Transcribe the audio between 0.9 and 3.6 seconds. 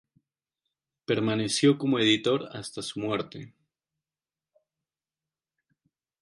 Permaneció como editor hasta su muerte.